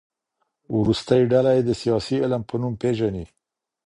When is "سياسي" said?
1.81-2.15